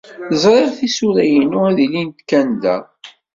[0.41, 2.77] Ẓriɣ tisura-inu ad ilint kan da.